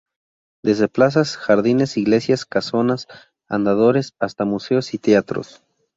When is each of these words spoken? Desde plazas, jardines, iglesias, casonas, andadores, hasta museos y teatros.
Desde 0.63 0.87
plazas, 0.87 1.37
jardines, 1.37 1.95
iglesias, 1.95 2.45
casonas, 2.47 3.05
andadores, 3.47 4.15
hasta 4.19 4.45
museos 4.45 4.95
y 4.95 4.97
teatros. 4.97 5.61